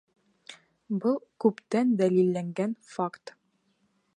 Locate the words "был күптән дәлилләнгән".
1.03-2.75